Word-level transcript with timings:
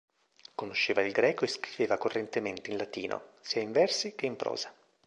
Conosceva 0.55 1.03
il 1.03 1.11
greco 1.11 1.45
e 1.45 1.47
scriveva 1.47 1.99
correntemente 1.99 2.71
in 2.71 2.77
latino, 2.77 3.33
sia 3.41 3.61
in 3.61 3.71
versi 3.71 4.15
che 4.15 4.25
in 4.25 4.35
prosa. 4.35 4.73